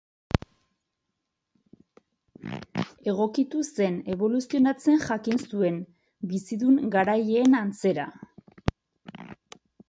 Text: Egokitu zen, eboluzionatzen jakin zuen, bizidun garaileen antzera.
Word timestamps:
Egokitu 3.11 3.61
zen, 3.75 3.99
eboluzionatzen 4.15 4.97
jakin 5.05 5.43
zuen, 5.45 5.77
bizidun 6.33 6.81
garaileen 6.97 7.59
antzera. 7.61 8.09